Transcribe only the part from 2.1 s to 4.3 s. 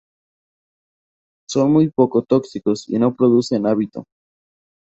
tóxicos y no producen hábito.